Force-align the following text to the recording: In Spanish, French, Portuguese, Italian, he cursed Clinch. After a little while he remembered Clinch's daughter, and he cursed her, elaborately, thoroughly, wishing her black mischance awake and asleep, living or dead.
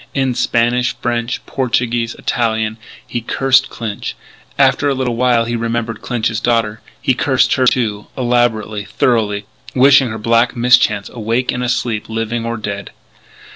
In 0.15 0.33
Spanish, 0.33 0.95
French, 0.99 1.45
Portuguese, 1.45 2.15
Italian, 2.15 2.77
he 3.05 3.21
cursed 3.21 3.69
Clinch. 3.69 4.15
After 4.57 4.89
a 4.89 4.95
little 4.95 5.15
while 5.15 5.45
he 5.45 5.55
remembered 5.55 6.01
Clinch's 6.01 6.39
daughter, 6.39 6.79
and 6.83 6.89
he 6.99 7.13
cursed 7.13 7.53
her, 7.53 7.67
elaborately, 8.17 8.83
thoroughly, 8.85 9.45
wishing 9.75 10.09
her 10.09 10.17
black 10.17 10.55
mischance 10.55 11.07
awake 11.09 11.51
and 11.51 11.63
asleep, 11.63 12.09
living 12.09 12.45
or 12.47 12.57
dead. 12.57 12.89